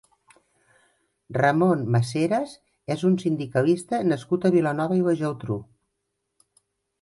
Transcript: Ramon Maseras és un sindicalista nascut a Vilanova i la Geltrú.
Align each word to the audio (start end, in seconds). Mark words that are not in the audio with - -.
Ramon 1.35 1.83
Maseras 1.95 2.55
és 2.95 3.03
un 3.11 3.19
sindicalista 3.25 4.01
nascut 4.13 4.49
a 4.49 4.53
Vilanova 4.57 4.99
i 5.01 5.05
la 5.11 5.15
Geltrú. 5.21 5.61